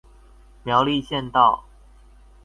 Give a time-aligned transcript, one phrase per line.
[0.63, 1.63] 苗栗縣道